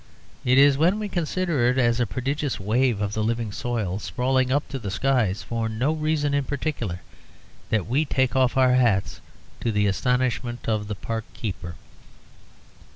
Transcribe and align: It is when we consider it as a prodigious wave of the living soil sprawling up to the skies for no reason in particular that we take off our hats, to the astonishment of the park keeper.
It 0.43 0.57
is 0.57 0.79
when 0.79 0.97
we 0.97 1.07
consider 1.07 1.67
it 1.69 1.77
as 1.77 1.99
a 1.99 2.07
prodigious 2.07 2.59
wave 2.59 3.01
of 3.01 3.13
the 3.13 3.23
living 3.23 3.51
soil 3.51 3.99
sprawling 3.99 4.51
up 4.51 4.67
to 4.69 4.79
the 4.79 4.89
skies 4.89 5.43
for 5.43 5.69
no 5.69 5.91
reason 5.91 6.33
in 6.33 6.43
particular 6.45 7.01
that 7.69 7.85
we 7.85 8.05
take 8.05 8.35
off 8.35 8.57
our 8.57 8.73
hats, 8.73 9.21
to 9.59 9.71
the 9.71 9.85
astonishment 9.85 10.67
of 10.67 10.87
the 10.87 10.95
park 10.95 11.25
keeper. 11.35 11.75